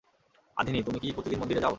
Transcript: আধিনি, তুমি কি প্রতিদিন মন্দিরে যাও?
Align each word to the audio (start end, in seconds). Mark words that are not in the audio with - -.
আধিনি, 0.57 0.79
তুমি 0.83 0.99
কি 0.99 1.07
প্রতিদিন 1.11 1.39
মন্দিরে 1.39 1.61
যাও? 1.61 1.69